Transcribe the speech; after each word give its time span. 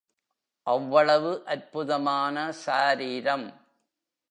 அவ்வளவு 0.67 1.43
அற்புதமான 1.45 2.51
சாரீரம். 2.51 3.47